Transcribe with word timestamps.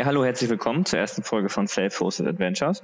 Ja, 0.00 0.06
hallo, 0.06 0.24
herzlich 0.24 0.48
willkommen 0.48 0.86
zur 0.86 0.98
ersten 0.98 1.22
Folge 1.22 1.50
von 1.50 1.66
Self-Hosted 1.66 2.26
Adventures. 2.26 2.82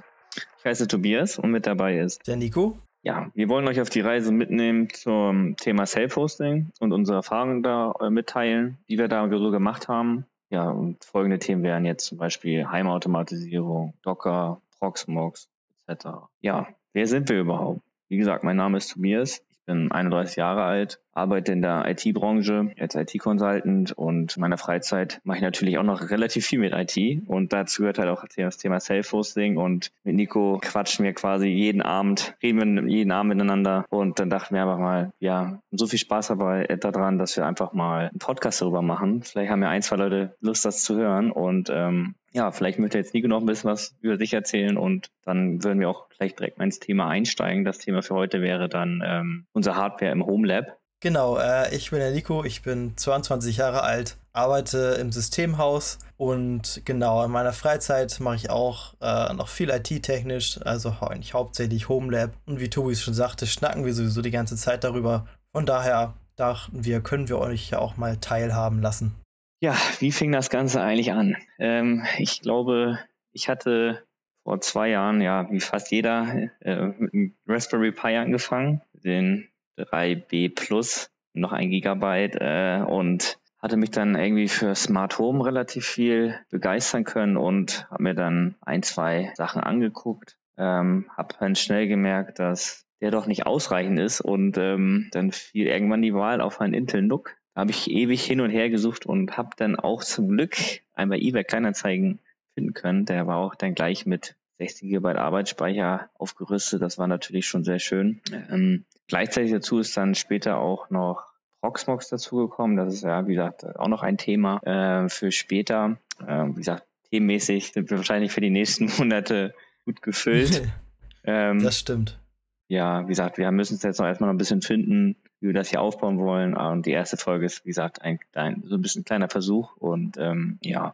Ich 0.59 0.65
heiße 0.65 0.87
Tobias 0.87 1.39
und 1.39 1.49
mit 1.49 1.65
dabei 1.65 1.97
ist 1.97 2.27
der 2.27 2.35
Nico. 2.35 2.77
Ja, 3.01 3.31
wir 3.33 3.49
wollen 3.49 3.67
euch 3.67 3.81
auf 3.81 3.89
die 3.89 4.01
Reise 4.01 4.31
mitnehmen 4.31 4.87
zum 4.93 5.55
Thema 5.57 5.87
Self-Hosting 5.87 6.69
und 6.79 6.93
unsere 6.93 7.15
Erfahrungen 7.15 7.63
da 7.63 7.91
äh, 7.99 8.11
mitteilen, 8.11 8.77
die 8.87 8.99
wir 8.99 9.07
da 9.07 9.27
so 9.35 9.49
gemacht 9.49 9.87
haben. 9.87 10.27
Ja, 10.51 10.69
und 10.69 11.03
folgende 11.05 11.39
Themen 11.39 11.63
wären 11.63 11.85
jetzt 11.85 12.05
zum 12.05 12.19
Beispiel 12.19 12.67
Heimautomatisierung, 12.67 13.95
Docker, 14.03 14.61
Proxmox 14.77 15.49
etc. 15.87 16.05
Ja, 16.41 16.67
wer 16.93 17.07
sind 17.07 17.29
wir 17.29 17.39
überhaupt? 17.39 17.81
Wie 18.09 18.17
gesagt, 18.17 18.43
mein 18.43 18.57
Name 18.57 18.77
ist 18.77 18.91
Tobias 18.91 19.41
bin 19.67 19.91
31 19.91 20.37
Jahre 20.37 20.63
alt, 20.63 20.99
arbeite 21.17 21.51
in 21.51 21.61
der 21.61 21.85
IT-Branche 21.87 22.71
als 22.79 22.95
IT-Consultant 22.95 23.91
und 23.91 24.37
in 24.37 24.41
meiner 24.41 24.57
Freizeit 24.57 25.19
mache 25.23 25.37
ich 25.37 25.43
natürlich 25.43 25.77
auch 25.77 25.83
noch 25.83 26.09
relativ 26.09 26.45
viel 26.45 26.59
mit 26.59 26.73
IT 26.73 27.27
und 27.27 27.51
dazu 27.51 27.81
gehört 27.81 27.97
halt 27.97 28.09
auch 28.09 28.23
das 28.35 28.57
Thema 28.57 28.79
Self-Hosting 28.79 29.57
und 29.57 29.91
mit 30.03 30.15
Nico 30.15 30.59
quatschen 30.61 31.03
wir 31.05 31.13
quasi 31.13 31.47
jeden 31.47 31.81
Abend, 31.81 32.35
reden 32.43 32.75
wir 32.75 32.89
jeden 32.89 33.11
Abend 33.11 33.29
miteinander 33.29 33.85
und 33.89 34.19
dann 34.19 34.29
dachten 34.29 34.53
wir 34.53 34.61
einfach 34.61 34.77
mal, 34.77 35.11
ja, 35.19 35.59
so 35.71 35.87
viel 35.87 35.99
Spaß 35.99 36.27
dabei 36.27 36.65
äh, 36.65 36.77
daran, 36.77 37.17
dass 37.17 37.35
wir 37.35 37.45
einfach 37.45 37.73
mal 37.73 38.09
einen 38.09 38.19
Podcast 38.19 38.61
darüber 38.61 38.81
machen. 38.81 39.23
Vielleicht 39.23 39.51
haben 39.51 39.63
ja 39.63 39.69
ein, 39.69 39.81
zwei 39.81 39.95
Leute 39.95 40.35
Lust, 40.39 40.65
das 40.65 40.83
zu 40.83 40.95
hören 40.95 41.31
und 41.31 41.71
ähm, 41.73 42.15
ja, 42.33 42.51
vielleicht 42.51 42.77
möchte 42.77 42.99
jetzt 42.99 43.15
Nico 43.15 43.27
noch 43.27 43.39
ein 43.39 43.45
bisschen 43.47 43.71
was 43.71 43.95
über 44.01 44.17
sich 44.17 44.33
erzählen 44.33 44.77
und 44.77 45.09
dann 45.23 45.63
würden 45.63 45.79
wir 45.79 45.89
auch 45.89 46.09
gleich 46.09 46.35
direkt 46.35 46.59
mal 46.59 46.65
ins 46.65 46.79
Thema 46.79 47.07
einsteigen. 47.07 47.65
Das 47.65 47.79
Thema 47.79 48.03
für 48.03 48.13
heute 48.13 48.41
wäre 48.41 48.69
dann 48.69 49.01
ähm, 49.03 49.45
unser 49.53 49.75
Hardware 49.75 50.11
im 50.11 50.25
Home 50.25 50.47
Lab. 50.47 50.77
Genau, 50.99 51.37
äh, 51.37 51.75
ich 51.75 51.91
bin 51.91 51.99
der 51.99 52.11
Nico, 52.11 52.43
ich 52.43 52.63
bin 52.63 52.97
22 52.97 53.57
Jahre 53.57 53.83
alt, 53.83 54.17
arbeite 54.33 54.97
im 54.99 55.11
Systemhaus 55.11 55.99
und 56.17 56.81
genau 56.85 57.23
in 57.23 57.29
meiner 57.29 57.53
Freizeit 57.53 58.19
mache 58.19 58.37
ich 58.37 58.49
auch 58.49 58.95
äh, 58.99 59.31
noch 59.33 59.47
viel 59.47 59.69
IT-technisch, 59.69 60.59
also 60.65 60.95
eigentlich 61.01 61.35
hauptsächlich 61.35 61.87
Home 61.87 62.11
Lab 62.11 62.31
und 62.47 62.59
wie 62.59 62.69
Tobi 62.69 62.95
schon 62.95 63.13
sagte, 63.13 63.45
schnacken 63.45 63.85
wir 63.85 63.93
sowieso 63.93 64.23
die 64.23 64.31
ganze 64.31 64.55
Zeit 64.55 64.83
darüber. 64.83 65.27
Von 65.51 65.67
daher 65.67 66.15
dachten 66.35 66.83
wir, 66.83 67.01
können 67.01 67.29
wir 67.29 67.37
euch 67.37 67.69
ja 67.69 67.77
auch 67.77 67.97
mal 67.97 68.17
teilhaben 68.17 68.81
lassen. 68.81 69.13
Ja, 69.59 69.75
wie 69.99 70.11
fing 70.11 70.31
das 70.31 70.49
Ganze 70.49 70.81
eigentlich 70.81 71.11
an? 71.11 71.37
Ähm, 71.59 72.05
ich 72.17 72.41
glaube, 72.41 72.97
ich 73.33 73.49
hatte 73.49 74.03
vor 74.43 74.61
zwei 74.61 74.89
Jahren, 74.89 75.21
ja, 75.21 75.47
wie 75.51 75.59
fast 75.59 75.91
jeder, 75.91 76.49
äh, 76.61 76.87
mit 76.97 77.13
einem 77.13 77.35
Raspberry 77.47 77.91
Pi 77.91 78.15
angefangen, 78.15 78.81
den 78.93 79.47
3B 79.77 80.53
Plus, 80.53 81.09
noch 81.33 81.51
ein 81.51 81.69
Gigabyte 81.69 82.35
äh, 82.39 82.81
und 82.87 83.39
hatte 83.59 83.77
mich 83.77 83.91
dann 83.91 84.15
irgendwie 84.15 84.47
für 84.47 84.75
Smart 84.75 85.17
Home 85.17 85.45
relativ 85.45 85.85
viel 85.85 86.39
begeistern 86.49 87.03
können 87.03 87.37
und 87.37 87.89
habe 87.89 88.03
mir 88.03 88.13
dann 88.13 88.55
ein, 88.61 88.83
zwei 88.83 89.31
Sachen 89.35 89.61
angeguckt. 89.61 90.37
Ähm, 90.57 91.09
habe 91.15 91.35
dann 91.39 91.55
schnell 91.55 91.87
gemerkt, 91.87 92.39
dass 92.39 92.85
der 93.01 93.11
doch 93.11 93.27
nicht 93.27 93.45
ausreichend 93.45 93.99
ist 93.99 94.21
und 94.21 94.57
ähm, 94.57 95.09
dann 95.11 95.31
fiel 95.31 95.67
irgendwann 95.67 96.01
die 96.01 96.13
Wahl 96.13 96.41
auf 96.41 96.61
einen 96.61 96.73
Intel 96.73 97.03
NUC 97.03 97.35
habe 97.57 97.71
ich 97.71 97.89
ewig 97.89 98.23
hin 98.23 98.39
und 98.39 98.51
her 98.51 98.69
gesucht 98.69 99.07
und 99.07 99.35
habe 99.35 99.49
dann 99.57 99.77
auch 99.77 100.03
zum 100.03 100.29
Glück 100.29 100.55
einmal 100.93 101.17
eBay 101.19 101.43
Kleinanzeigen 101.43 102.19
finden 102.53 102.73
können. 102.73 103.05
Der 103.05 103.25
war 103.25 103.37
auch 103.37 103.55
dann 103.55 103.73
gleich 103.73 104.05
mit 104.05 104.35
60 104.57 104.89
GB 104.89 105.13
Arbeitsspeicher 105.13 106.09
aufgerüstet. 106.15 106.81
Das 106.81 106.97
war 106.97 107.07
natürlich 107.07 107.47
schon 107.47 107.63
sehr 107.63 107.79
schön. 107.79 108.21
Ähm, 108.49 108.85
gleichzeitig 109.07 109.51
dazu 109.51 109.79
ist 109.79 109.95
dann 109.95 110.15
später 110.15 110.57
auch 110.57 110.89
noch 110.89 111.25
Proxmox 111.61 112.09
dazugekommen. 112.09 112.77
Das 112.77 112.93
ist 112.93 113.03
ja, 113.03 113.27
wie 113.27 113.35
gesagt, 113.35 113.63
auch 113.77 113.87
noch 113.87 114.03
ein 114.03 114.17
Thema 114.17 114.57
äh, 114.63 115.09
für 115.09 115.31
später. 115.31 115.97
Äh, 116.25 116.45
wie 116.47 116.59
gesagt, 116.59 116.85
themenmäßig 117.11 117.73
sind 117.73 117.89
wir 117.89 117.97
wahrscheinlich 117.97 118.31
für 118.31 118.41
die 118.41 118.49
nächsten 118.49 118.89
Monate 118.97 119.53
gut 119.85 120.01
gefüllt. 120.01 120.63
ähm, 121.23 121.61
das 121.61 121.79
stimmt. 121.79 122.19
Ja, 122.67 123.03
wie 123.03 123.09
gesagt, 123.09 123.37
wir 123.37 123.49
müssen 123.51 123.75
es 123.75 123.83
jetzt 123.83 123.99
noch 123.99 124.07
erstmal 124.07 124.27
noch 124.27 124.33
ein 124.33 124.39
bisschen 124.39 124.61
finden, 124.61 125.15
wie 125.39 125.47
wir 125.47 125.53
das 125.53 125.69
hier 125.69 125.81
aufbauen 125.81 126.19
wollen. 126.19 126.55
Und 126.55 126.85
die 126.85 126.91
erste 126.91 127.15
Folge 127.15 127.45
ist, 127.45 127.63
wie 127.63 127.69
gesagt, 127.69 128.01
ein, 128.01 128.19
ein 128.33 128.63
so 128.65 128.75
ein 128.75 128.81
bisschen 128.81 129.01
ein 129.01 129.05
kleiner 129.05 129.29
Versuch. 129.29 129.77
Und 129.77 130.17
ähm, 130.17 130.59
ja, 130.61 130.93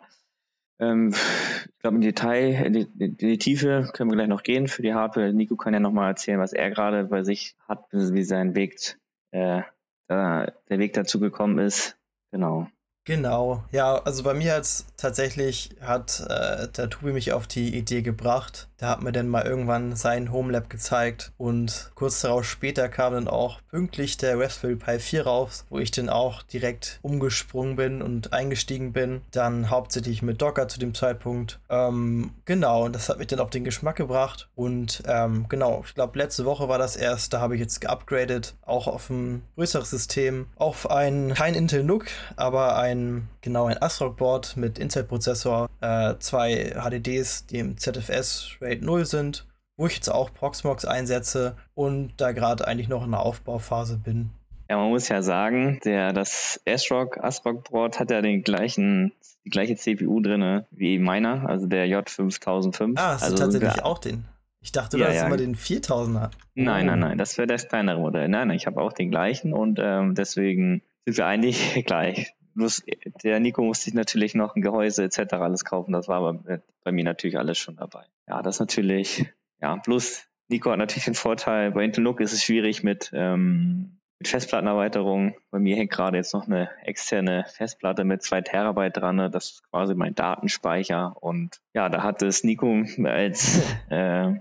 ähm, 0.79 1.09
ich 1.09 1.79
glaube, 1.79 1.95
im 1.95 2.01
Detail, 2.01 2.65
in 2.65 2.73
die, 2.73 2.87
in 2.99 3.17
die, 3.17 3.37
Tiefe 3.37 3.89
können 3.93 4.09
wir 4.09 4.15
gleich 4.15 4.27
noch 4.27 4.43
gehen 4.43 4.67
für 4.67 4.81
die 4.81 4.93
Hardware. 4.93 5.33
Nico 5.33 5.55
kann 5.55 5.73
ja 5.73 5.79
nochmal 5.79 6.09
erzählen, 6.09 6.39
was 6.39 6.53
er 6.53 6.69
gerade 6.69 7.05
bei 7.05 7.23
sich 7.23 7.55
hat, 7.67 7.85
wie 7.91 8.23
sein 8.23 8.55
Weg, 8.55 8.97
äh, 9.31 9.61
der 10.09 10.53
Weg 10.69 10.93
dazu 10.93 11.19
gekommen 11.19 11.59
ist. 11.59 11.97
Genau. 12.31 12.67
Genau, 13.05 13.65
ja, 13.73 14.01
also 14.03 14.23
bei 14.23 14.33
mir 14.33 14.53
hat 14.53 14.85
tatsächlich 14.95 15.71
hat 15.81 16.21
äh, 16.29 16.69
der 16.69 16.89
Tobi 16.89 17.11
mich 17.11 17.33
auf 17.33 17.47
die 17.47 17.75
Idee 17.75 18.01
gebracht. 18.01 18.69
Der 18.79 18.87
hat 18.87 19.01
mir 19.01 19.11
dann 19.11 19.27
mal 19.27 19.45
irgendwann 19.45 19.97
sein 19.97 20.31
Homelab 20.31 20.69
gezeigt 20.69 21.33
und 21.37 21.91
kurz 21.95 22.21
darauf 22.21 22.45
später 22.45 22.87
kam 22.87 23.13
dann 23.13 23.27
auch 23.27 23.61
pünktlich 23.69 24.15
der 24.15 24.39
Raspberry 24.39 24.77
Pi 24.77 24.99
4 24.99 25.25
raus, 25.25 25.65
wo 25.69 25.79
ich 25.79 25.91
dann 25.91 26.07
auch 26.07 26.43
direkt 26.43 26.99
umgesprungen 27.01 27.75
bin 27.75 28.01
und 28.01 28.31
eingestiegen 28.31 28.93
bin. 28.93 29.21
Dann 29.31 29.69
hauptsächlich 29.69 30.21
mit 30.21 30.41
Docker 30.41 30.69
zu 30.69 30.79
dem 30.79 30.93
Zeitpunkt. 30.93 31.59
Ähm, 31.69 32.31
genau, 32.45 32.85
und 32.85 32.95
das 32.95 33.09
hat 33.09 33.19
mich 33.19 33.27
dann 33.27 33.39
auf 33.39 33.49
den 33.49 33.65
Geschmack 33.65 33.97
gebracht. 33.97 34.47
Und 34.55 35.03
ähm, 35.07 35.47
genau, 35.49 35.83
ich 35.85 35.93
glaube, 35.93 36.17
letzte 36.17 36.45
Woche 36.45 36.69
war 36.69 36.77
das 36.77 36.95
erst, 36.95 37.33
da 37.33 37.41
habe 37.41 37.55
ich 37.55 37.61
jetzt 37.61 37.81
geupgradet, 37.81 38.55
auch 38.61 38.87
auf 38.87 39.09
ein 39.09 39.43
größeres 39.55 39.89
System, 39.89 40.47
auf 40.55 40.89
ein, 40.89 41.33
kein 41.33 41.55
Intel 41.55 41.83
NUC, 41.83 42.05
aber 42.37 42.77
ein 42.77 42.92
ein, 42.93 43.29
genau 43.41 43.65
ein 43.65 43.81
ASRock-Board 43.81 44.57
mit 44.57 44.79
Intel-Prozessor, 44.79 45.69
äh, 45.81 46.15
zwei 46.19 46.73
HDDs, 46.75 47.47
die 47.47 47.59
im 47.59 47.77
ZFS 47.77 48.57
Rate 48.61 48.85
0 48.85 49.05
sind, 49.05 49.45
wo 49.77 49.87
ich 49.87 49.95
jetzt 49.95 50.09
auch 50.09 50.33
Proxmox 50.33 50.85
einsetze 50.85 51.55
und 51.73 52.13
da 52.17 52.31
gerade 52.31 52.67
eigentlich 52.67 52.89
noch 52.89 53.03
in 53.03 53.11
der 53.11 53.21
Aufbauphase 53.21 53.97
bin. 53.97 54.29
Ja, 54.69 54.77
man 54.77 54.89
muss 54.89 55.09
ja 55.09 55.21
sagen, 55.21 55.79
der, 55.83 56.13
das 56.13 56.61
ASRock, 56.67 57.17
ASRock 57.17 57.69
Board 57.69 57.99
hat 57.99 58.11
ja 58.11 58.21
den 58.21 58.43
gleichen, 58.43 59.11
die 59.45 59.49
gleiche 59.49 59.75
CPU 59.75 60.19
drin 60.21 60.63
wie 60.71 60.99
meiner, 60.99 61.49
also 61.49 61.67
der 61.67 61.85
J5005. 61.87 62.93
Ah, 62.95 63.13
hast 63.13 63.23
also 63.23 63.35
du 63.35 63.41
tatsächlich 63.41 63.83
auch 63.83 63.99
den? 63.99 64.25
Ich 64.61 64.71
dachte, 64.71 64.95
du 64.95 65.03
ja, 65.03 65.09
hast 65.09 65.17
ja. 65.17 65.27
immer 65.27 65.37
den 65.37 65.55
4000er. 65.55 66.29
Nein, 66.55 66.85
nein, 66.85 66.99
nein, 66.99 67.17
das 67.17 67.37
wäre 67.37 67.47
das 67.47 67.67
kleinere 67.67 67.99
Modell. 67.99 68.29
Nein, 68.29 68.47
nein, 68.47 68.55
ich 68.57 68.65
habe 68.65 68.81
auch 68.81 68.93
den 68.93 69.11
gleichen 69.11 69.53
und 69.53 69.77
ähm, 69.81 70.15
deswegen 70.15 70.81
sind 71.05 71.17
wir 71.17 71.25
eigentlich 71.25 71.83
gleich. 71.85 72.33
Bloß 72.55 72.83
der 73.23 73.39
Nico 73.39 73.63
musste 73.63 73.85
sich 73.85 73.93
natürlich 73.93 74.35
noch 74.35 74.55
ein 74.55 74.61
Gehäuse 74.61 75.03
etc. 75.03 75.33
alles 75.33 75.65
kaufen. 75.65 75.93
Das 75.93 76.07
war 76.07 76.17
aber 76.17 76.61
bei 76.83 76.91
mir 76.91 77.03
natürlich 77.03 77.37
alles 77.37 77.57
schon 77.57 77.77
dabei. 77.77 78.05
Ja, 78.27 78.41
das 78.41 78.59
natürlich, 78.59 79.25
ja, 79.61 79.75
bloß 79.75 80.27
Nico 80.49 80.71
hat 80.71 80.77
natürlich 80.77 81.05
den 81.05 81.15
Vorteil, 81.15 81.71
bei 81.71 81.83
Intel 81.83 82.03
NUC 82.03 82.21
ist 82.21 82.33
es 82.33 82.43
schwierig 82.43 82.83
mit, 82.83 83.11
ähm, 83.13 83.99
mit 84.19 84.27
Festplattenerweiterung. 84.27 85.35
Bei 85.51 85.59
mir 85.59 85.75
hängt 85.75 85.91
gerade 85.91 86.17
jetzt 86.17 86.33
noch 86.33 86.45
eine 86.45 86.69
externe 86.83 87.45
Festplatte 87.47 88.03
mit 88.03 88.21
zwei 88.21 88.41
Terabyte 88.41 88.97
dran. 88.97 89.15
Ne? 89.15 89.29
Das 89.29 89.45
ist 89.45 89.69
quasi 89.71 89.95
mein 89.95 90.15
Datenspeicher. 90.15 91.15
Und 91.21 91.59
ja, 91.73 91.89
da 91.89 92.03
hat 92.03 92.21
es 92.21 92.43
Nico 92.43 92.83
als 93.05 93.61
äh, 93.89 94.33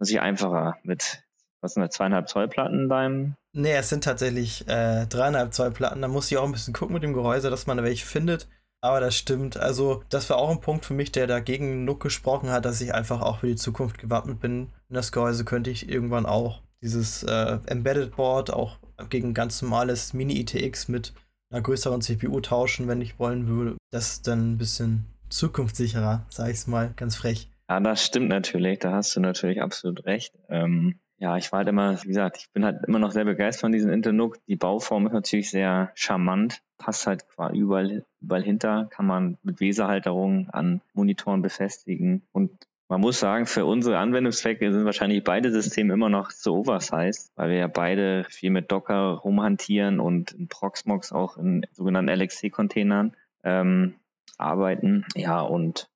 sich 0.00 0.20
einfacher 0.20 0.78
mit 0.82 1.24
was 1.64 1.72
sind 1.72 1.80
das, 1.80 1.94
zweieinhalb 1.94 2.28
Zoll 2.28 2.46
Platten 2.46 2.88
beim 2.88 3.36
Nee, 3.56 3.76
es 3.76 3.88
sind 3.88 4.02
tatsächlich 4.02 4.66
äh, 4.66 5.06
dreieinhalb 5.06 5.54
Zoll 5.54 5.70
Platten. 5.70 6.02
Da 6.02 6.08
muss 6.08 6.28
ich 6.30 6.36
auch 6.36 6.44
ein 6.44 6.50
bisschen 6.50 6.74
gucken 6.74 6.94
mit 6.94 7.04
dem 7.04 7.12
Gehäuse, 7.12 7.50
dass 7.50 7.68
man 7.68 7.76
da 7.76 7.84
welche 7.84 8.04
findet. 8.04 8.48
Aber 8.80 8.98
das 8.98 9.16
stimmt. 9.16 9.56
Also, 9.56 10.02
das 10.08 10.28
war 10.28 10.38
auch 10.38 10.50
ein 10.50 10.60
Punkt 10.60 10.84
für 10.84 10.92
mich, 10.92 11.12
der 11.12 11.28
dagegen 11.28 11.84
Nook 11.84 12.02
gesprochen 12.02 12.50
hat, 12.50 12.64
dass 12.64 12.80
ich 12.80 12.92
einfach 12.92 13.22
auch 13.22 13.38
für 13.38 13.46
die 13.46 13.54
Zukunft 13.54 13.98
gewappnet 13.98 14.40
bin. 14.40 14.64
Und 14.88 14.94
das 14.94 15.12
Gehäuse 15.12 15.44
könnte 15.44 15.70
ich 15.70 15.88
irgendwann 15.88 16.26
auch 16.26 16.62
dieses 16.82 17.22
äh, 17.22 17.58
Embedded 17.66 18.16
Board 18.16 18.52
auch 18.52 18.78
gegen 19.08 19.34
ganz 19.34 19.62
normales 19.62 20.12
Mini-ITX 20.14 20.88
mit 20.88 21.14
einer 21.50 21.62
größeren 21.62 22.02
CPU 22.02 22.40
tauschen, 22.40 22.88
wenn 22.88 23.00
ich 23.00 23.20
wollen 23.20 23.46
würde. 23.46 23.76
Das 23.92 24.14
ist 24.14 24.26
dann 24.26 24.52
ein 24.54 24.58
bisschen 24.58 25.06
zukunftssicherer, 25.28 26.26
sag 26.28 26.48
ich 26.48 26.56
es 26.56 26.66
mal 26.66 26.92
ganz 26.96 27.14
frech. 27.14 27.48
Ja, 27.68 27.78
das 27.78 28.04
stimmt 28.04 28.28
natürlich. 28.28 28.80
Da 28.80 28.92
hast 28.92 29.14
du 29.14 29.20
natürlich 29.20 29.62
absolut 29.62 30.04
recht. 30.06 30.34
Ähm, 30.48 30.98
ja, 31.18 31.36
ich 31.36 31.52
war 31.52 31.58
halt 31.58 31.68
immer, 31.68 32.02
wie 32.02 32.08
gesagt, 32.08 32.38
ich 32.38 32.50
bin 32.50 32.64
halt 32.64 32.84
immer 32.86 32.98
noch 32.98 33.12
sehr 33.12 33.24
begeistert 33.24 33.62
von 33.62 33.72
diesem 33.72 33.92
Internook. 33.92 34.38
Die 34.46 34.56
Bauform 34.56 35.06
ist 35.06 35.12
natürlich 35.12 35.50
sehr 35.50 35.92
charmant, 35.94 36.62
passt 36.78 37.06
halt 37.06 37.28
quasi 37.28 37.56
überall, 37.56 38.04
überall 38.20 38.42
hinter, 38.42 38.86
kann 38.90 39.06
man 39.06 39.38
mit 39.42 39.60
Weserhalterungen 39.60 40.50
an 40.50 40.80
Monitoren 40.92 41.42
befestigen. 41.42 42.22
Und 42.32 42.50
man 42.88 43.00
muss 43.00 43.20
sagen, 43.20 43.46
für 43.46 43.64
unsere 43.64 43.98
Anwendungszwecke 43.98 44.72
sind 44.72 44.84
wahrscheinlich 44.84 45.24
beide 45.24 45.50
Systeme 45.50 45.94
immer 45.94 46.08
noch 46.08 46.32
zu 46.32 46.54
oversized, 46.54 47.32
weil 47.36 47.50
wir 47.50 47.56
ja 47.56 47.66
beide 47.66 48.24
viel 48.28 48.50
mit 48.50 48.70
Docker 48.70 49.14
rumhantieren 49.14 50.00
und 50.00 50.32
in 50.32 50.48
Proxmox 50.48 51.12
auch 51.12 51.36
in 51.36 51.66
sogenannten 51.72 52.10
LXC-Containern 52.10 53.16
ähm, 53.42 53.94
arbeiten. 54.36 55.06
Ja, 55.14 55.40
und 55.40 55.88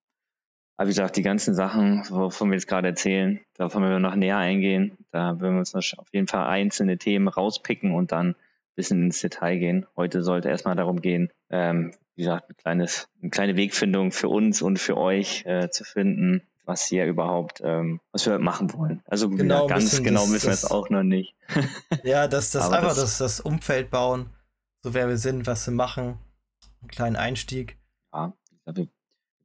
aber 0.79 0.87
wie 0.87 0.93
gesagt, 0.93 1.17
die 1.17 1.23
ganzen 1.23 1.55
Sachen, 1.55 2.05
wovon 2.09 2.51
wir 2.51 2.55
jetzt 2.55 2.69
gerade 2.69 2.87
erzählen, 2.87 3.41
davon 3.55 3.83
werden 3.83 3.95
wir 3.95 3.99
noch 3.99 4.15
näher 4.15 4.37
eingehen. 4.37 4.97
Da 5.11 5.41
werden 5.41 5.55
wir 5.55 5.59
uns 5.59 5.75
auf 5.75 6.07
jeden 6.13 6.29
Fall 6.29 6.47
einzelne 6.47 6.99
Themen 6.99 7.27
rauspicken 7.27 7.93
und 7.93 8.13
dann 8.13 8.29
ein 8.29 8.37
bisschen 8.77 9.03
ins 9.03 9.21
Detail 9.21 9.59
gehen. 9.59 9.87
Heute 9.97 10.23
sollte 10.23 10.49
erstmal 10.49 10.77
darum 10.77 11.01
gehen, 11.01 11.33
ähm, 11.51 11.95
wie 12.15 12.23
gesagt, 12.23 12.51
ein 12.51 12.57
kleines, 12.57 13.09
eine 13.21 13.31
kleine 13.31 13.57
Wegfindung 13.57 14.13
für 14.13 14.29
uns 14.29 14.63
und 14.63 14.79
für 14.79 14.97
euch 14.97 15.45
äh, 15.47 15.69
zu 15.69 15.83
finden, 15.83 16.43
was 16.65 16.89
wir 16.93 17.07
überhaupt, 17.07 17.61
ähm, 17.65 18.01
was 18.13 18.27
wir 18.27 18.39
machen 18.39 18.73
wollen. 18.73 19.03
Also 19.07 19.29
genau, 19.31 19.67
gesagt, 19.67 19.81
ganz 19.81 20.01
genau 20.01 20.21
das, 20.21 20.33
wissen 20.33 20.47
wir 20.47 20.53
es 20.53 20.65
auch 20.65 20.91
noch 20.91 21.03
nicht. 21.03 21.35
ja, 22.05 22.29
das, 22.29 22.53
das 22.53 22.71
einfach 22.71 22.95
das, 22.95 23.19
das 23.19 23.41
Umfeld 23.41 23.91
bauen, 23.91 24.31
so 24.85 24.95
wer 24.95 25.09
wir 25.09 25.19
sind, 25.19 25.49
was 25.49 25.67
wir 25.67 25.75
machen, 25.75 26.19
einen 26.83 26.89
kleinen 26.89 27.17
Einstieg. 27.17 27.79
Ja, 28.13 28.33
wir 28.65 28.89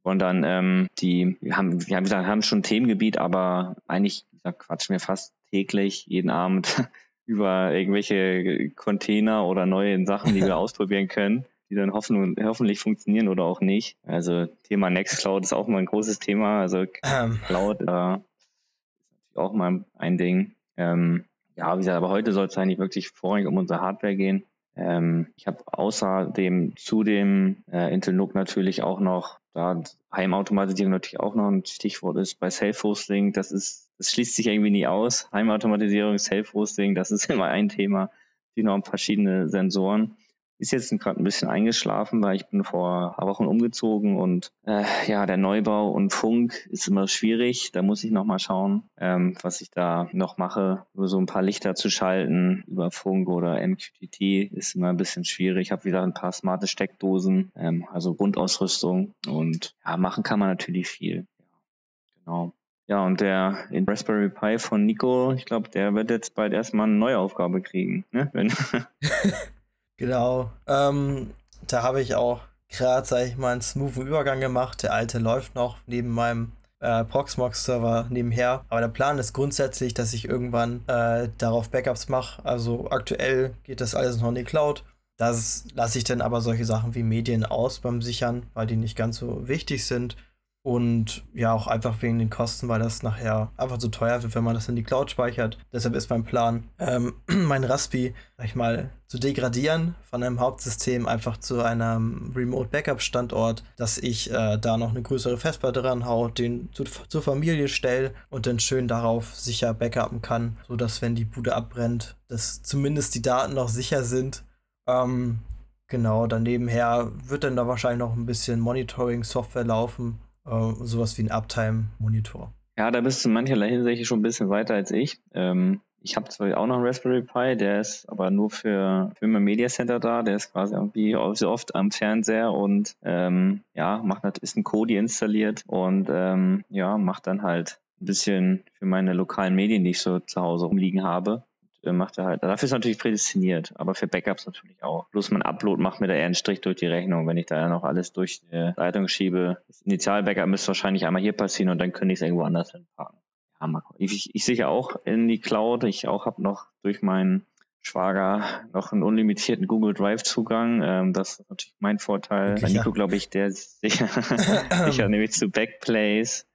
wollen 0.04 0.18
dann 0.18 0.44
ähm, 0.44 0.88
die, 0.98 1.36
wir 1.40 1.56
haben, 1.56 1.86
wir 1.86 1.96
haben 1.96 2.04
gesagt, 2.04 2.26
haben 2.26 2.42
schon 2.42 2.60
ein 2.60 2.64
Themengebiet, 2.64 3.18
aber 3.18 3.76
eigentlich 3.86 4.24
da 4.42 4.52
quatschen 4.52 4.92
wir 4.92 5.00
fast 5.00 5.32
täglich, 5.50 6.06
jeden 6.06 6.30
Abend 6.30 6.88
über 7.26 7.72
irgendwelche 7.72 8.70
Container 8.70 9.46
oder 9.46 9.66
neue 9.66 10.04
Sachen, 10.04 10.34
die 10.34 10.42
wir 10.42 10.56
ausprobieren 10.56 11.08
können 11.08 11.46
die 11.70 11.80
dann 11.80 11.92
hoffen, 11.92 12.36
hoffentlich 12.42 12.78
funktionieren 12.78 13.28
oder 13.28 13.44
auch 13.44 13.60
nicht. 13.60 13.96
Also 14.04 14.46
Thema 14.64 14.90
Nextcloud 14.90 15.42
ist 15.42 15.52
auch 15.52 15.66
mal 15.66 15.78
ein 15.78 15.86
großes 15.86 16.18
Thema. 16.18 16.60
Also 16.60 16.84
ähm. 17.02 17.40
Cloud 17.46 17.80
äh, 17.80 18.16
ist 18.16 18.48
natürlich 18.52 19.36
auch 19.36 19.52
mal 19.52 19.84
ein 19.96 20.18
Ding. 20.18 20.54
Ähm, 20.76 21.24
ja, 21.56 21.74
wie 21.74 21.78
gesagt, 21.78 21.96
aber 21.96 22.10
heute 22.10 22.32
soll 22.32 22.46
es 22.46 22.58
eigentlich 22.58 22.78
wirklich 22.78 23.08
vorrangig 23.08 23.46
um 23.46 23.56
unsere 23.56 23.80
Hardware 23.80 24.16
gehen. 24.16 24.44
Ähm, 24.76 25.28
ich 25.36 25.46
habe 25.46 25.58
außerdem 25.66 26.76
zu 26.76 27.02
dem 27.02 27.64
äh, 27.70 27.92
Intel 27.92 28.14
NUC 28.14 28.34
natürlich 28.34 28.82
auch 28.82 29.00
noch, 29.00 29.38
da 29.54 29.82
Heimautomatisierung 30.12 30.90
natürlich 30.90 31.20
auch 31.20 31.34
noch 31.34 31.48
ein 31.48 31.64
Stichwort 31.64 32.16
ist 32.18 32.40
bei 32.40 32.50
Self-Hosting. 32.50 33.32
Das 33.32 33.52
ist, 33.52 33.88
das 33.98 34.10
schließt 34.10 34.34
sich 34.34 34.48
irgendwie 34.48 34.70
nie 34.70 34.86
aus. 34.86 35.30
Heimautomatisierung, 35.32 36.18
Self-Hosting, 36.18 36.94
das 36.94 37.12
ist 37.12 37.26
immer 37.30 37.46
ein 37.46 37.68
Thema. 37.68 38.10
Die 38.56 38.62
noch 38.62 38.84
verschiedene 38.84 39.48
Sensoren 39.48 40.16
ist 40.58 40.72
jetzt 40.72 40.90
gerade 41.00 41.20
ein 41.20 41.24
bisschen 41.24 41.48
eingeschlafen, 41.48 42.22
weil 42.22 42.36
ich 42.36 42.46
bin 42.46 42.64
vor 42.64 43.10
ein 43.10 43.16
paar 43.16 43.26
Wochen 43.26 43.46
umgezogen 43.46 44.16
und 44.16 44.52
äh, 44.66 44.84
ja, 45.06 45.26
der 45.26 45.36
Neubau 45.36 45.90
und 45.90 46.12
Funk 46.12 46.66
ist 46.70 46.88
immer 46.88 47.08
schwierig. 47.08 47.72
Da 47.72 47.82
muss 47.82 48.04
ich 48.04 48.10
nochmal 48.10 48.38
schauen, 48.38 48.84
ähm, 48.96 49.36
was 49.42 49.60
ich 49.60 49.70
da 49.70 50.08
noch 50.12 50.38
mache. 50.38 50.86
Nur 50.94 51.08
so 51.08 51.18
ein 51.18 51.26
paar 51.26 51.42
Lichter 51.42 51.74
zu 51.74 51.90
schalten 51.90 52.64
über 52.66 52.90
Funk 52.90 53.28
oder 53.28 53.66
MQTT 53.66 54.52
ist 54.52 54.74
immer 54.74 54.88
ein 54.88 54.96
bisschen 54.96 55.24
schwierig. 55.24 55.66
Ich 55.66 55.72
habe 55.72 55.84
wieder 55.84 56.02
ein 56.02 56.14
paar 56.14 56.32
smarte 56.32 56.66
Steckdosen, 56.66 57.50
ähm, 57.56 57.86
also 57.92 58.14
Grundausrüstung 58.14 59.14
und 59.26 59.74
ja, 59.84 59.96
machen 59.96 60.22
kann 60.22 60.38
man 60.38 60.48
natürlich 60.48 60.88
viel. 60.88 61.26
Ja, 61.38 62.24
genau. 62.24 62.52
Ja, 62.86 63.02
und 63.06 63.22
der 63.22 63.64
in 63.70 63.86
Raspberry 63.86 64.28
Pi 64.28 64.58
von 64.58 64.84
Nico, 64.84 65.32
ich 65.32 65.46
glaube, 65.46 65.70
der 65.70 65.94
wird 65.94 66.10
jetzt 66.10 66.34
bald 66.34 66.52
erstmal 66.52 66.86
eine 66.86 66.96
neue 66.96 67.18
Aufgabe 67.18 67.62
kriegen. 67.62 68.04
Ne? 68.12 68.30
Genau. 69.96 70.50
Ähm, 70.66 71.32
da 71.66 71.82
habe 71.82 72.02
ich 72.02 72.14
auch 72.14 72.40
gerade, 72.68 73.06
sage 73.06 73.26
ich 73.26 73.36
mal, 73.36 73.52
einen 73.52 73.62
smoothen 73.62 74.06
Übergang 74.06 74.40
gemacht. 74.40 74.82
Der 74.82 74.92
alte 74.92 75.18
läuft 75.18 75.54
noch 75.54 75.78
neben 75.86 76.10
meinem 76.10 76.52
äh, 76.80 77.04
Proxmox-Server 77.04 78.06
nebenher. 78.10 78.64
Aber 78.68 78.80
der 78.80 78.88
Plan 78.88 79.18
ist 79.18 79.32
grundsätzlich, 79.32 79.94
dass 79.94 80.12
ich 80.12 80.26
irgendwann 80.26 80.86
äh, 80.86 81.28
darauf 81.38 81.70
Backups 81.70 82.08
mache. 82.08 82.44
Also 82.44 82.90
aktuell 82.90 83.54
geht 83.62 83.80
das 83.80 83.94
alles 83.94 84.20
noch 84.20 84.28
in 84.28 84.34
die 84.34 84.44
Cloud. 84.44 84.84
Das 85.16 85.64
lasse 85.74 85.98
ich 85.98 86.04
dann 86.04 86.20
aber 86.20 86.40
solche 86.40 86.64
Sachen 86.64 86.94
wie 86.94 87.04
Medien 87.04 87.44
aus 87.44 87.78
beim 87.78 88.02
Sichern, 88.02 88.46
weil 88.52 88.66
die 88.66 88.76
nicht 88.76 88.96
ganz 88.96 89.18
so 89.18 89.46
wichtig 89.46 89.86
sind. 89.86 90.16
Und 90.64 91.24
ja, 91.34 91.52
auch 91.52 91.66
einfach 91.66 92.00
wegen 92.00 92.18
den 92.18 92.30
Kosten, 92.30 92.68
weil 92.68 92.80
das 92.80 93.02
nachher 93.02 93.52
einfach 93.58 93.76
zu 93.76 93.88
teuer 93.88 94.22
wird, 94.22 94.34
wenn 94.34 94.44
man 94.44 94.54
das 94.54 94.66
in 94.66 94.76
die 94.76 94.82
Cloud 94.82 95.10
speichert. 95.10 95.58
Deshalb 95.74 95.94
ist 95.94 96.08
mein 96.08 96.24
Plan, 96.24 96.64
ähm, 96.78 97.12
mein 97.28 97.64
Raspi, 97.64 98.14
sag 98.38 98.46
ich 98.46 98.54
mal, 98.54 98.88
zu 99.06 99.18
degradieren 99.18 99.94
von 100.04 100.22
einem 100.22 100.40
Hauptsystem 100.40 101.06
einfach 101.06 101.36
zu 101.36 101.60
einem 101.60 102.32
Remote 102.34 102.70
Backup 102.70 103.02
Standort, 103.02 103.62
dass 103.76 103.98
ich 103.98 104.32
äh, 104.32 104.56
da 104.56 104.78
noch 104.78 104.88
eine 104.88 105.02
größere 105.02 105.36
Festplatte 105.36 105.84
ranhau, 105.84 106.28
den 106.28 106.70
zu, 106.72 106.84
zur 106.84 107.20
Familie 107.20 107.68
stelle 107.68 108.14
und 108.30 108.46
dann 108.46 108.58
schön 108.58 108.88
darauf 108.88 109.34
sicher 109.34 109.74
backuppen 109.74 110.22
kann, 110.22 110.56
sodass, 110.66 111.02
wenn 111.02 111.14
die 111.14 111.26
Bude 111.26 111.54
abbrennt, 111.54 112.16
dass 112.28 112.62
zumindest 112.62 113.14
die 113.14 113.22
Daten 113.22 113.52
noch 113.52 113.68
sicher 113.68 114.02
sind. 114.02 114.44
Ähm, 114.88 115.40
genau, 115.88 116.26
daneben 116.26 116.68
her 116.68 117.12
wird 117.22 117.44
dann 117.44 117.54
da 117.56 117.68
wahrscheinlich 117.68 117.98
noch 117.98 118.16
ein 118.16 118.24
bisschen 118.24 118.60
Monitoring-Software 118.60 119.64
laufen 119.64 120.20
äh, 120.46 120.72
sowas 120.80 121.16
wie 121.18 121.22
ein 121.22 121.30
Uptime-Monitor. 121.30 122.52
Ja, 122.76 122.90
da 122.90 123.00
bist 123.00 123.24
du 123.24 123.28
in 123.28 123.34
mancherlei 123.34 123.68
Hinsicht 123.68 124.06
schon 124.06 124.20
ein 124.20 124.22
bisschen 124.22 124.48
weiter 124.48 124.74
als 124.74 124.90
ich. 124.90 125.20
Ähm, 125.32 125.80
ich 126.00 126.16
habe 126.16 126.28
zwar 126.28 126.58
auch 126.58 126.66
noch 126.66 126.76
einen 126.76 126.84
Raspberry 126.86 127.22
Pi, 127.22 127.56
der 127.56 127.80
ist 127.80 128.06
aber 128.10 128.30
nur 128.30 128.50
für, 128.50 129.10
für 129.18 129.26
mein 129.26 129.42
Media 129.42 129.68
Center 129.68 129.98
da. 129.98 130.22
Der 130.22 130.36
ist 130.36 130.52
quasi 130.52 130.74
irgendwie 130.74 131.16
so 131.34 131.48
oft 131.48 131.74
am 131.74 131.90
Fernseher 131.90 132.52
und 132.52 132.94
ähm, 133.02 133.62
ja, 133.72 133.98
macht 133.98 134.38
ist 134.38 134.56
ein 134.56 134.64
Kodi 134.64 134.96
installiert 134.96 135.62
und 135.66 136.08
ähm, 136.10 136.64
ja, 136.68 136.98
macht 136.98 137.26
dann 137.26 137.42
halt 137.42 137.80
ein 138.02 138.06
bisschen 138.06 138.64
für 138.74 138.84
meine 138.84 139.14
lokalen 139.14 139.54
Medien, 139.54 139.82
die 139.84 139.90
ich 139.90 140.00
so 140.00 140.18
zu 140.18 140.42
Hause 140.42 140.66
rumliegen 140.66 141.04
habe, 141.04 141.44
macht 141.92 142.18
er 142.18 142.24
halt. 142.24 142.42
Dafür 142.42 142.66
ist 142.66 142.72
er 142.72 142.78
natürlich 142.78 142.98
prädestiniert, 142.98 143.72
aber 143.76 143.94
für 143.94 144.06
Backups 144.06 144.46
natürlich 144.46 144.82
auch. 144.82 145.08
Bloß 145.10 145.30
mein 145.30 145.42
Upload 145.42 145.82
macht 145.82 146.00
mir 146.00 146.06
da 146.06 146.14
eher 146.14 146.26
einen 146.26 146.34
Strich 146.34 146.60
durch 146.60 146.76
die 146.76 146.86
Rechnung, 146.86 147.26
wenn 147.26 147.36
ich 147.36 147.46
da 147.46 147.56
ja 147.56 147.68
noch 147.68 147.84
alles 147.84 148.12
durch 148.12 148.40
die 148.40 148.72
Leitung 148.76 149.08
schiebe. 149.08 149.58
Das 149.68 149.82
Initial-Backup 149.82 150.46
müsste 150.46 150.68
wahrscheinlich 150.68 151.06
einmal 151.06 151.22
hier 151.22 151.32
passieren 151.32 151.70
und 151.70 151.78
dann 151.78 151.92
könnte 151.92 152.12
ich 152.12 152.18
es 152.18 152.22
irgendwo 152.22 152.44
anders 152.44 152.72
hinpacken. 152.72 153.18
Ja, 153.60 153.66
mal 153.66 153.82
Ich, 153.98 154.34
ich 154.34 154.44
sicher 154.44 154.68
auch 154.68 154.96
in 155.04 155.28
die 155.28 155.40
Cloud. 155.40 155.84
Ich 155.84 156.08
auch 156.08 156.26
habe 156.26 156.42
noch 156.42 156.66
durch 156.82 157.02
meinen 157.02 157.46
Schwager 157.80 158.62
noch 158.72 158.92
einen 158.92 159.02
unlimitierten 159.02 159.66
Google 159.66 159.92
Drive 159.92 160.22
Zugang. 160.22 160.82
Ähm, 160.82 161.12
das 161.12 161.40
ist 161.40 161.50
natürlich 161.50 161.74
mein 161.78 161.98
Vorteil. 161.98 162.56
Bei 162.60 162.68
Nico, 162.68 162.92
glaube 162.92 163.14
ich, 163.14 163.28
der 163.28 163.46
ist 163.46 163.80
sicher, 163.80 164.08
sicher 164.86 165.08
nämlich 165.08 165.32
zu 165.32 165.50
Backplace. 165.50 166.46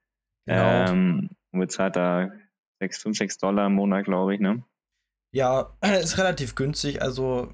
Genau. 0.46 0.90
Ähm, 0.90 1.30
und 1.52 1.60
bezahlt 1.60 1.96
da 1.96 2.31
6, 2.80 3.02
5, 3.04 3.18
6 3.18 3.38
Dollar 3.38 3.68
im 3.68 3.74
Monat, 3.74 4.06
glaube 4.06 4.34
ich, 4.34 4.40
ne? 4.40 4.64
Ja, 5.31 5.76
ist 6.02 6.18
relativ 6.18 6.56
günstig. 6.56 7.02
Also, 7.02 7.54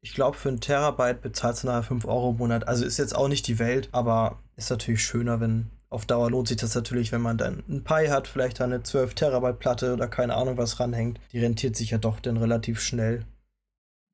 ich 0.00 0.14
glaube, 0.14 0.36
für 0.36 0.50
einen 0.50 0.60
Terabyte 0.60 1.22
bezahlst 1.22 1.62
du 1.62 1.68
nachher 1.68 1.82
5 1.82 2.04
Euro 2.04 2.30
im 2.30 2.36
Monat. 2.36 2.68
Also 2.68 2.84
ist 2.84 2.98
jetzt 2.98 3.16
auch 3.16 3.28
nicht 3.28 3.46
die 3.46 3.58
Welt, 3.58 3.88
aber 3.92 4.42
ist 4.56 4.70
natürlich 4.70 5.02
schöner, 5.02 5.40
wenn 5.40 5.70
auf 5.88 6.06
Dauer 6.06 6.30
lohnt 6.30 6.48
sich 6.48 6.56
das 6.56 6.74
natürlich, 6.74 7.12
wenn 7.12 7.22
man 7.22 7.38
dann 7.38 7.62
ein 7.68 7.84
Pi 7.84 8.08
hat, 8.08 8.26
vielleicht 8.26 8.60
eine 8.60 8.82
12 8.82 9.14
Terabyte 9.14 9.58
Platte 9.60 9.92
oder 9.92 10.08
keine 10.08 10.34
Ahnung 10.34 10.58
was 10.58 10.80
ranhängt. 10.80 11.20
Die 11.32 11.38
rentiert 11.38 11.76
sich 11.76 11.90
ja 11.90 11.98
doch 11.98 12.20
dann 12.20 12.36
relativ 12.36 12.80
schnell. 12.80 13.24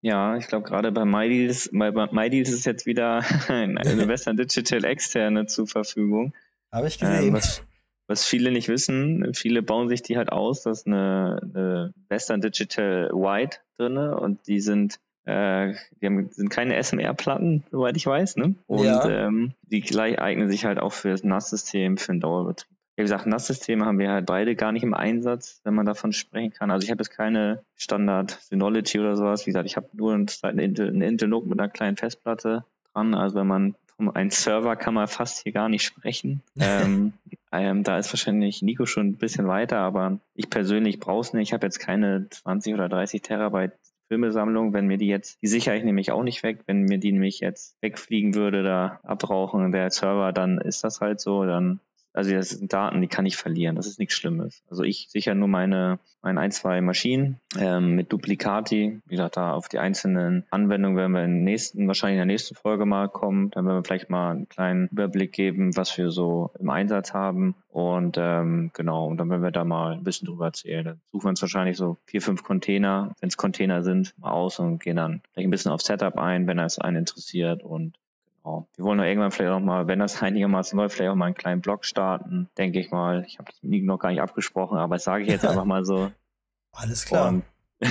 Ja, 0.03 0.37
ich 0.37 0.47
glaube 0.47 0.69
gerade 0.69 0.93
bei 0.93 1.05
MyDeals, 1.05 1.71
bei 1.73 1.91
MyDeals 1.91 2.51
ist 2.51 2.67
jetzt 2.67 2.87
wieder 2.87 3.25
eine 3.49 3.81
Western 4.09 4.37
Digital 4.37 4.85
externe 4.85 5.47
zur 5.47 5.67
Verfügung. 5.67 6.35
Habe 6.71 6.87
ich 6.87 6.99
gesehen. 6.99 7.29
Ähm, 7.29 7.33
was, 7.33 7.63
was 8.11 8.25
viele 8.25 8.51
nicht 8.51 8.69
wissen, 8.69 9.35
viele 9.35 9.63
bauen 9.63 9.89
sich 9.89 10.03
die 10.03 10.17
halt 10.17 10.33
aus, 10.33 10.65
da 10.65 10.73
ist 10.73 10.89
eine, 10.89 11.41
eine 11.43 11.95
Western 12.09 12.41
Digital 12.41 13.09
White 13.13 13.59
drin 13.79 13.97
und 13.97 14.49
die 14.49 14.59
sind 14.59 14.99
äh, 15.27 15.75
die 16.01 16.07
haben, 16.07 16.29
sind 16.31 16.49
keine 16.49 16.83
SMR-Platten, 16.83 17.63
soweit 17.71 17.97
ich 17.97 18.05
weiß, 18.05 18.35
ne? 18.35 18.57
Und 18.67 18.85
ja. 18.85 19.09
ähm, 19.09 19.53
die 19.63 19.81
gleich 19.81 20.19
eignen 20.19 20.51
sich 20.51 20.65
halt 20.65 20.81
auch 20.81 20.93
für 20.93 21.11
das 21.11 21.23
NAS-System, 21.23 21.99
für 21.99 22.11
den 22.13 22.21
Dauerbetrieb. 22.21 22.77
Wie 22.97 23.03
gesagt, 23.03 23.27
NAS-Systeme 23.27 23.85
haben 23.85 24.01
wir 24.01 24.11
halt 24.11 24.27
beide 24.27 24.57
gar 24.57 24.73
nicht 24.73 24.83
im 24.83 24.95
Einsatz, 24.95 25.61
wenn 25.63 25.75
man 25.75 25.87
davon 25.87 26.13
sprechen 26.13 26.53
kann. 26.53 26.73
Also 26.73 26.85
ich 26.85 26.91
habe 26.91 27.03
jetzt 27.03 27.17
keine 27.17 27.63
Standard 27.77 28.33
Synology 28.43 28.99
oder 28.99 29.15
sowas. 29.15 29.47
Wie 29.47 29.51
gesagt, 29.51 29.67
ich 29.67 29.77
habe 29.77 29.89
nur 29.93 30.15
einen 30.15 30.59
Intel, 30.59 30.89
einen 30.89 31.03
Intel 31.03 31.29
NUC 31.29 31.47
mit 31.47 31.61
einer 31.61 31.69
kleinen 31.69 31.97
Festplatte 31.97 32.65
dran. 32.93 33.15
Also 33.15 33.37
wenn 33.37 33.47
man 33.47 33.75
um 34.01 34.15
einen 34.15 34.31
Server 34.31 34.77
kann 34.77 34.95
man 34.95 35.07
fast 35.09 35.43
hier 35.43 35.53
gar 35.53 35.69
nicht 35.69 35.85
sprechen. 35.85 36.43
ähm, 36.59 37.13
ähm, 37.53 37.85
da 37.85 37.99
ist 37.99 38.13
wahrscheinlich 38.13 38.63
Nico 38.63 38.87
schon 38.87 39.09
ein 39.09 39.17
bisschen 39.17 39.47
weiter, 39.47 39.79
aber 39.79 40.19
ich 40.35 40.51
persönlich 40.51 40.99
brauche 40.99 41.21
es 41.21 41.33
nicht. 41.33 41.49
Ich 41.49 41.53
habe 41.53 41.67
jetzt 41.67 41.79
keine 41.79 42.29
20 42.29 42.75
oder 42.75 42.89
30 42.89 43.23
Terabyte 43.23 43.73
Filmesammlung. 44.09 44.73
Wenn 44.73 44.87
mir 44.87 44.99
die 44.99 45.07
jetzt, 45.07 45.41
die 45.43 45.47
sichere 45.47 45.77
ich 45.77 45.85
nämlich 45.85 46.11
auch 46.11 46.23
nicht 46.23 46.43
weg. 46.43 46.61
Wenn 46.67 46.83
mir 46.83 46.99
die 46.99 47.13
nämlich 47.13 47.41
jetzt 47.41 47.77
wegfliegen 47.81 48.35
würde, 48.35 48.63
da 48.63 49.01
abrauchen 49.05 49.71
der 49.71 49.91
Server, 49.91 50.33
dann 50.33 50.59
ist 50.59 50.83
das 50.83 51.01
halt 51.01 51.21
so. 51.21 51.45
Dann 51.45 51.81
also 52.13 52.33
das 52.33 52.51
sind 52.51 52.73
Daten, 52.73 53.01
die 53.01 53.09
kann 53.09 53.27
ich 53.27 53.37
verlieren. 53.37 53.77
Das 53.77 53.87
ist 53.87 53.99
nichts 53.99 54.15
Schlimmes. 54.15 54.63
Also 54.69 54.83
ich 54.83 55.07
sichere 55.11 55.35
nur 55.35 55.49
meine, 55.49 56.01
meine 56.23 56.41
ein, 56.41 56.51
zwei 56.51 56.81
Maschinen 56.81 57.39
ähm, 57.59 57.95
mit 57.95 58.13
Duplicati. 58.13 59.01
Wie 59.07 59.15
gesagt, 59.15 59.37
da 59.37 59.53
auf 59.53 59.69
die 59.69 59.79
einzelnen 59.79 60.45
Anwendungen 60.51 60.97
werden 60.97 61.13
wir 61.13 61.25
in 61.25 61.45
nächsten, 61.45 61.87
wahrscheinlich 61.87 62.17
in 62.17 62.27
der 62.27 62.27
nächsten 62.27 62.55
Folge 62.57 62.85
mal 62.85 63.09
kommen. 63.09 63.51
Dann 63.51 63.65
werden 63.65 63.79
wir 63.79 63.85
vielleicht 63.85 64.11
mal 64.11 64.33
einen 64.33 64.49
kleinen 64.49 64.89
Überblick 64.89 65.33
geben, 65.33 65.77
was 65.77 65.97
wir 65.97 66.11
so 66.11 66.51
im 66.59 66.71
Einsatz 66.71 67.15
haben. 67.15 67.55
Und 67.69 68.17
ähm, 68.19 68.71
genau, 68.75 69.07
und 69.07 69.19
dann 69.19 69.31
werden 69.31 69.43
wir 69.43 69.53
da 69.53 69.65
mal 69.65 69.93
ein 69.93 70.05
bisschen 70.05 70.27
drüber 70.27 70.47
erzählen. 70.47 70.85
Dann 70.85 71.01
suchen 71.13 71.27
wir 71.27 71.31
uns 71.31 71.43
wahrscheinlich 71.43 71.77
so 71.77 71.97
vier, 72.07 72.23
fünf 72.23 72.43
Container, 72.43 73.15
wenn 73.21 73.29
es 73.29 73.37
Container 73.37 73.83
sind, 73.83 74.15
mal 74.19 74.33
aus 74.33 74.59
und 74.59 74.83
gehen 74.83 74.97
dann 74.97 75.23
vielleicht 75.33 75.47
ein 75.47 75.51
bisschen 75.51 75.71
auf 75.71 75.83
Setup 75.83 76.19
ein, 76.19 76.47
wenn 76.49 76.59
es 76.59 76.79
einen 76.79 76.99
interessiert. 76.99 77.63
Und. 77.63 77.97
Wir 78.45 78.85
wollen 78.85 78.99
irgendwann 79.01 79.31
vielleicht 79.31 79.53
auch 79.53 79.61
mal, 79.61 79.87
wenn 79.87 79.99
das 79.99 80.23
einigermaßen 80.23 80.79
läuft, 80.79 80.97
vielleicht 80.97 81.11
auch 81.11 81.17
mal 81.17 81.27
einen 81.27 81.35
kleinen 81.35 81.61
Blog 81.61 81.85
starten, 81.85 82.49
denke 82.57 82.81
ich 82.81 82.91
mal. 82.91 83.25
Ich 83.27 83.39
habe 83.39 83.51
das 83.51 83.59
noch 83.63 83.99
gar 83.99 84.11
nicht 84.11 84.23
abgesprochen, 84.23 84.79
aber 84.79 84.97
das 84.97 85.05
sage 85.05 85.25
ich 85.25 85.31
jetzt 85.31 85.47
einfach 85.47 85.65
mal 85.65 85.85
so. 85.85 86.11
Alles 86.73 87.05
klar. 87.05 87.43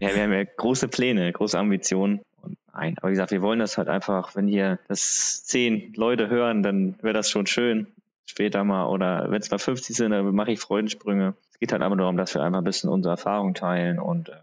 Ja, 0.00 0.14
wir 0.14 0.22
haben 0.22 0.32
ja 0.32 0.44
große 0.44 0.88
Pläne, 0.88 1.32
große 1.32 1.58
Ambitionen 1.58 2.20
und 2.42 2.58
ein. 2.72 2.98
Aber 2.98 3.08
wie 3.08 3.12
gesagt, 3.12 3.30
wir 3.30 3.40
wollen 3.40 3.60
das 3.60 3.78
halt 3.78 3.88
einfach, 3.88 4.34
wenn 4.34 4.46
hier 4.46 4.78
das 4.88 5.44
zehn 5.44 5.94
Leute 5.94 6.28
hören, 6.28 6.62
dann 6.62 6.96
wäre 7.00 7.14
das 7.14 7.30
schon 7.30 7.46
schön. 7.46 7.86
Später 8.26 8.64
mal 8.64 8.86
oder 8.86 9.30
wenn 9.30 9.40
es 9.40 9.50
mal 9.50 9.58
50 9.58 9.96
sind, 9.96 10.10
dann 10.10 10.34
mache 10.34 10.52
ich 10.52 10.60
Freudensprünge. 10.60 11.34
Es 11.52 11.58
geht 11.58 11.72
halt 11.72 11.80
einfach 11.80 11.96
darum, 11.96 12.16
dass 12.16 12.34
wir 12.34 12.42
einfach 12.42 12.58
ein 12.58 12.64
bisschen 12.64 12.90
unsere 12.90 13.12
Erfahrung 13.12 13.54
teilen 13.54 13.98
und 13.98 14.28
äh, 14.28 14.36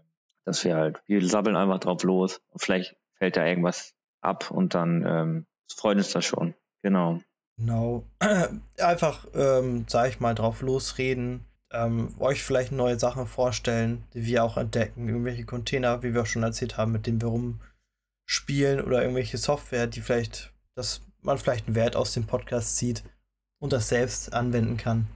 dass 0.44 0.64
wir 0.64 0.74
halt, 0.74 1.00
wir 1.06 1.24
sabbeln 1.28 1.54
einfach 1.54 1.78
drauf 1.78 2.02
los. 2.02 2.40
Und 2.50 2.60
vielleicht 2.60 2.96
fällt 3.14 3.36
da 3.36 3.46
irgendwas 3.46 3.94
ab 4.22 4.50
und 4.50 4.74
dann 4.74 5.04
ähm, 5.06 5.46
freuen 5.70 5.98
uns 5.98 6.12
das 6.12 6.24
schon. 6.24 6.54
Genau. 6.82 7.20
Genau. 7.58 8.04
Einfach, 8.78 9.26
ähm, 9.34 9.84
sag 9.88 10.08
ich 10.08 10.20
mal, 10.20 10.34
drauf 10.34 10.62
losreden, 10.62 11.44
ähm, 11.72 12.14
euch 12.18 12.42
vielleicht 12.42 12.72
neue 12.72 12.98
Sachen 12.98 13.26
vorstellen, 13.26 14.04
die 14.14 14.26
wir 14.26 14.44
auch 14.44 14.56
entdecken. 14.56 15.08
Irgendwelche 15.08 15.44
Container, 15.44 16.02
wie 16.02 16.14
wir 16.14 16.22
auch 16.22 16.26
schon 16.26 16.42
erzählt 16.42 16.76
haben, 16.76 16.92
mit 16.92 17.06
denen 17.06 17.20
wir 17.20 17.28
rumspielen 17.28 18.80
oder 18.80 19.02
irgendwelche 19.02 19.38
Software, 19.38 19.86
die 19.86 20.00
vielleicht, 20.00 20.52
dass 20.74 21.02
man 21.20 21.38
vielleicht 21.38 21.66
einen 21.66 21.76
Wert 21.76 21.96
aus 21.96 22.12
dem 22.14 22.26
Podcast 22.26 22.76
zieht 22.76 23.04
und 23.60 23.72
das 23.72 23.88
selbst 23.88 24.32
anwenden 24.32 24.76
kann. 24.76 25.06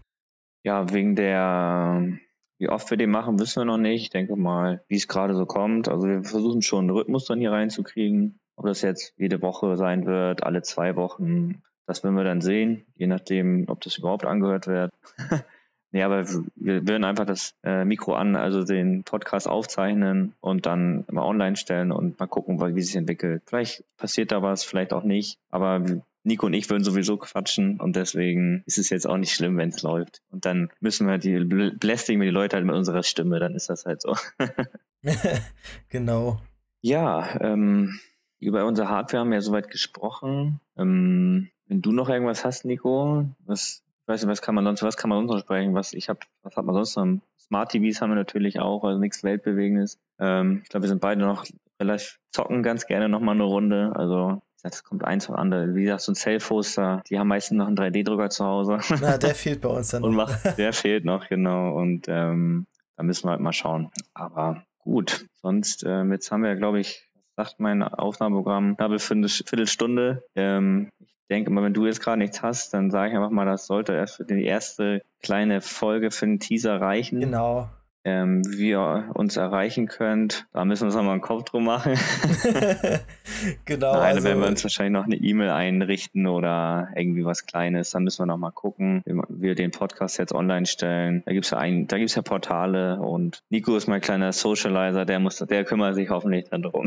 Ja, 0.65 0.93
wegen 0.93 1.15
der, 1.15 2.19
wie 2.59 2.69
oft 2.69 2.91
wir 2.91 2.97
den 2.97 3.11
machen, 3.11 3.39
wissen 3.39 3.61
wir 3.61 3.65
noch 3.65 3.77
nicht. 3.77 4.03
Ich 4.03 4.11
denke 4.11 4.37
mal, 4.37 4.85
wie 4.89 4.97
es 4.97 5.09
gerade 5.09 5.35
so 5.35 5.47
kommt. 5.47 5.89
Also 5.89 6.07
wir 6.07 6.25
versuchen 6.25 6.63
schon 6.63 6.87
einen 6.87 6.91
Rhythmus 6.91 7.25
dann 7.27 7.41
hier 7.41 7.53
reinzukriegen. 7.53 8.41
Ob 8.57 8.67
das 8.67 8.83
jetzt 8.83 9.15
jede 9.17 9.43
Woche 9.43 9.77
sein 9.77 10.07
wird, 10.07 10.43
alle 10.43 10.63
zwei 10.63 10.97
Wochen, 10.97 11.63
das 11.87 12.03
werden 12.03 12.17
wir 12.17 12.25
dann 12.25 12.41
sehen, 12.41 12.85
je 12.97 13.07
nachdem, 13.07 13.65
ob 13.69 13.81
das 13.81 13.99
überhaupt 13.99 14.25
angehört 14.25 14.67
wird. 14.67 14.93
nee, 15.93 16.03
aber 16.03 16.27
wir 16.57 16.89
würden 16.89 17.05
einfach 17.05 17.27
das 17.27 17.55
äh, 17.63 17.85
Mikro 17.85 18.15
an, 18.15 18.35
also 18.35 18.65
den 18.65 19.05
Podcast 19.05 19.47
aufzeichnen 19.47 20.35
und 20.41 20.67
dann 20.67 21.05
immer 21.09 21.25
online 21.25 21.57
stellen 21.57 21.93
und 21.93 22.19
mal 22.19 22.27
gucken, 22.27 22.61
wie 22.75 22.83
sich 22.83 22.97
entwickelt. 22.97 23.43
Vielleicht 23.47 23.85
passiert 23.97 24.33
da 24.33 24.43
was, 24.43 24.65
vielleicht 24.65 24.93
auch 24.93 25.05
nicht. 25.05 25.39
Aber 25.51 25.85
Nico 26.25 26.47
und 26.47 26.55
ich 26.55 26.69
würden 26.69 26.83
sowieso 26.83 27.19
quatschen 27.19 27.79
und 27.79 27.95
deswegen 27.95 28.65
ist 28.67 28.79
es 28.79 28.91
jetzt 28.91 29.07
auch 29.07 29.17
nicht 29.17 29.33
schlimm, 29.33 29.57
wenn 29.59 29.69
es 29.69 29.83
läuft. 29.83 30.23
Und 30.29 30.45
dann 30.45 30.71
müssen 30.81 31.07
wir 31.07 31.19
die 31.19 31.39
belästigen 31.39 32.21
wir 32.21 32.27
die 32.27 32.35
Leute 32.35 32.57
halt 32.57 32.67
mit 32.67 32.75
unserer 32.75 33.05
Stimme, 33.05 33.39
dann 33.39 33.55
ist 33.55 33.71
das 33.71 33.87
halt 33.87 34.03
so. 34.03 34.17
genau. 35.89 36.41
Ja, 36.81 37.41
ähm, 37.41 38.01
über 38.39 38.67
unsere 38.67 38.89
Hardware 38.89 39.21
haben 39.21 39.31
wir 39.31 39.37
ja 39.37 39.43
soweit 39.43 39.71
gesprochen. 39.71 40.61
Ähm, 40.77 41.49
wenn 41.69 41.83
du 41.83 41.93
noch 41.93 42.09
irgendwas 42.09 42.45
hast, 42.45 42.65
Nico, 42.65 43.27
was, 43.45 43.83
ich 44.03 44.09
weiß 44.09 44.23
nicht, 44.23 44.31
was 44.31 44.43
kann 44.43 44.55
man 44.55 44.65
sonst, 44.65 44.83
was 44.83 44.97
kann 44.97 45.11
man 45.11 45.21
sonst 45.21 45.31
noch 45.31 45.41
sprechen? 45.41 45.75
Was 45.75 45.93
ich 45.93 46.09
habe, 46.09 46.21
was 46.43 46.57
hat 46.57 46.65
man 46.65 46.75
sonst 46.75 46.97
noch? 46.97 47.21
Smart 47.39 47.71
TVs 47.71 48.01
haben 48.01 48.11
wir 48.11 48.17
natürlich 48.17 48.61
auch, 48.61 48.85
also 48.85 48.99
nichts 48.99 49.23
Weltbewegendes. 49.23 49.99
Ähm, 50.19 50.61
ich 50.63 50.69
glaube, 50.69 50.85
wir 50.85 50.89
sind 50.89 51.01
beide 51.01 51.23
noch 51.23 51.47
relativ 51.79 52.19
zocken 52.31 52.63
ganz 52.63 52.87
gerne 52.87 53.09
noch 53.09 53.21
mal 53.21 53.33
eine 53.33 53.45
Runde. 53.45 53.93
Also 53.95 54.43
das 54.63 54.83
kommt 54.83 55.05
eins 55.05 55.27
von 55.27 55.37
andere. 55.37 55.75
Wie 55.75 55.85
gesagt, 55.85 56.03
so 56.03 56.13
ein 56.13 56.17
Self-Hoster, 56.17 57.03
die 57.09 57.19
haben 57.19 57.29
meistens 57.29 57.59
noch 57.59 57.67
einen 57.67 57.77
3D-Drucker 57.77 58.31
zu 58.31 58.45
Hause. 58.45 58.79
Na, 59.01 59.19
der 59.19 59.35
fehlt 59.35 59.61
bei 59.61 59.69
uns 59.69 59.89
dann 59.89 60.03
noch. 60.03 60.11
Macht, 60.11 60.59
der 60.59 60.73
fehlt 60.73 61.05
noch, 61.05 61.29
genau. 61.29 61.77
Und 61.77 62.07
ähm, 62.09 62.67
da 62.97 63.03
müssen 63.03 63.27
wir 63.27 63.31
halt 63.31 63.41
mal 63.41 63.53
schauen. 63.53 63.91
Aber 64.15 64.65
gut, 64.79 65.27
sonst, 65.43 65.85
ähm, 65.87 66.13
jetzt 66.13 66.33
haben 66.33 66.43
wir 66.43 66.57
glaube 66.57 66.81
ich, 66.81 67.09
sagt 67.37 67.61
mein 67.61 67.83
Aufnahmeprogramm, 67.83 68.77
eine 68.79 69.29
Viertelstunde. 69.29 70.25
Ähm, 70.35 70.91
ich 71.01 71.15
denke 71.29 71.51
mal, 71.51 71.65
wenn 71.65 71.75
du 71.75 71.87
jetzt 71.87 72.01
gerade 72.01 72.19
nichts 72.19 72.43
hast, 72.43 72.73
dann 72.73 72.91
sage 72.91 73.11
ich 73.11 73.17
einfach 73.17 73.31
mal, 73.31 73.47
das 73.47 73.67
sollte 73.67 73.93
erst 73.93 74.17
für 74.17 74.25
die 74.25 74.45
erste 74.45 75.03
kleine 75.23 75.61
Folge 75.61 76.11
für 76.11 76.27
den 76.27 76.41
Teaser 76.41 76.81
reichen. 76.81 77.21
Genau 77.21 77.69
ähm, 78.07 78.43
wie 78.47 78.71
ihr 78.71 79.11
uns 79.15 79.37
erreichen 79.37 79.89
könnt. 79.89 80.47
Da 80.53 80.65
müssen 80.65 80.83
wir 80.83 80.87
uns 80.87 80.95
nochmal 80.95 81.15
einen 81.15 81.23
Kopf 81.23 81.43
drum 81.43 81.65
machen. 81.65 81.95
genau. 83.65 83.95
Nein, 83.95 84.03
also, 84.03 84.23
werden 84.23 84.41
wir 84.41 84.47
uns 84.47 84.63
wahrscheinlich 84.63 84.93
noch 84.93 85.07
eine 85.07 85.17
E-Mail 85.17 85.51
einrichten 85.51 86.29
oder 86.29 86.89
irgendwie 86.95 87.25
was 87.25 87.47
Kleines. 87.47 87.91
Dann 87.91 88.05
müssen 88.05 88.21
wir 88.21 88.27
nochmal 88.27 88.53
gucken, 88.53 89.03
wie 89.05 89.43
wir 89.43 89.55
den 89.57 89.73
Podcast 89.73 90.19
jetzt 90.19 90.33
online 90.33 90.67
stellen. 90.67 91.25
Da 91.27 91.33
ja 91.33 91.59
ein, 91.59 91.89
da 91.89 91.99
gibt's 91.99 92.15
ja 92.15 92.23
Portale 92.23 93.01
und 93.01 93.43
Nico 93.51 93.77
ist 93.77 93.89
mein 93.89 94.01
kleiner 94.01 94.33
Socializer, 94.33 95.05
der 95.05 95.19
muss, 95.19 95.39
der 95.39 95.65
kümmert 95.65 95.97
sich 95.97 96.09
hoffentlich 96.09 96.49
dann 96.49 96.63
drum. 96.63 96.87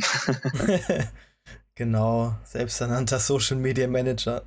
genau, 1.76 2.34
selbsternannter 2.46 3.20
Social 3.20 3.58
Media 3.58 3.90
Manager. 3.90 4.44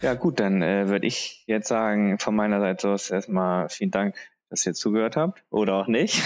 ja, 0.00 0.14
gut, 0.14 0.40
dann 0.40 0.62
äh, 0.62 0.88
würde 0.88 1.06
ich 1.06 1.44
jetzt 1.46 1.68
sagen, 1.68 2.18
von 2.18 2.34
meiner 2.34 2.60
Seite 2.60 2.88
aus 2.88 3.10
erstmal 3.10 3.68
vielen 3.68 3.90
Dank 3.90 4.16
dass 4.52 4.66
ihr 4.66 4.74
zugehört 4.74 5.16
habt 5.16 5.42
oder 5.48 5.76
auch 5.76 5.86
nicht. 5.86 6.22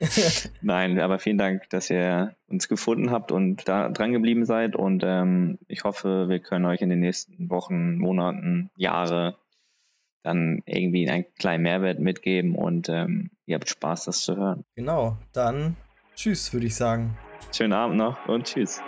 Nein, 0.62 0.98
aber 0.98 1.20
vielen 1.20 1.38
Dank, 1.38 1.70
dass 1.70 1.88
ihr 1.90 2.34
uns 2.48 2.68
gefunden 2.68 3.12
habt 3.12 3.30
und 3.30 3.68
da 3.68 3.88
dran 3.88 4.12
geblieben 4.12 4.44
seid. 4.44 4.74
Und 4.74 5.04
ähm, 5.06 5.58
ich 5.68 5.84
hoffe, 5.84 6.28
wir 6.28 6.40
können 6.40 6.64
euch 6.64 6.80
in 6.80 6.90
den 6.90 6.98
nächsten 6.98 7.48
Wochen, 7.50 7.96
Monaten, 7.98 8.70
Jahre 8.76 9.36
dann 10.24 10.60
irgendwie 10.66 11.08
einen 11.08 11.24
kleinen 11.38 11.62
Mehrwert 11.62 12.00
mitgeben 12.00 12.56
und 12.56 12.88
ähm, 12.88 13.30
ihr 13.46 13.54
habt 13.54 13.68
Spaß, 13.68 14.06
das 14.06 14.22
zu 14.22 14.36
hören. 14.36 14.64
Genau, 14.74 15.16
dann 15.32 15.76
tschüss, 16.16 16.52
würde 16.52 16.66
ich 16.66 16.74
sagen. 16.74 17.16
Schönen 17.54 17.74
Abend 17.74 17.96
noch 17.96 18.26
und 18.26 18.46
tschüss. 18.46 18.82